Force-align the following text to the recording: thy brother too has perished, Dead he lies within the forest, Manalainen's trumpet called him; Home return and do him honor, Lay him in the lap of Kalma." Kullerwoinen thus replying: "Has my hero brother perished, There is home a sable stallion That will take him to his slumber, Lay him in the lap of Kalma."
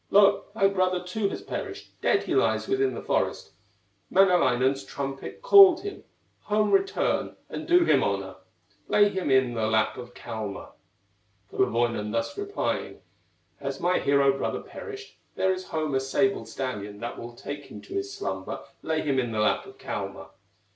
thy 0.09 0.67
brother 0.67 1.03
too 1.03 1.29
has 1.29 1.43
perished, 1.43 1.91
Dead 2.01 2.23
he 2.23 2.33
lies 2.33 2.67
within 2.67 2.95
the 2.95 3.03
forest, 3.03 3.51
Manalainen's 4.09 4.83
trumpet 4.83 5.43
called 5.43 5.81
him; 5.81 6.03
Home 6.45 6.71
return 6.71 7.35
and 7.49 7.67
do 7.67 7.85
him 7.85 8.03
honor, 8.03 8.37
Lay 8.87 9.09
him 9.09 9.29
in 9.29 9.53
the 9.53 9.67
lap 9.67 9.97
of 9.97 10.15
Kalma." 10.15 10.71
Kullerwoinen 11.51 12.11
thus 12.11 12.35
replying: 12.35 13.01
"Has 13.59 13.79
my 13.79 13.99
hero 13.99 14.35
brother 14.35 14.61
perished, 14.61 15.19
There 15.35 15.53
is 15.53 15.65
home 15.67 15.93
a 15.93 15.99
sable 15.99 16.47
stallion 16.47 16.99
That 16.99 17.19
will 17.19 17.33
take 17.35 17.65
him 17.65 17.79
to 17.81 17.93
his 17.93 18.11
slumber, 18.11 18.61
Lay 18.81 19.01
him 19.01 19.19
in 19.19 19.31
the 19.31 19.39
lap 19.39 19.67
of 19.67 19.77
Kalma." 19.77 20.29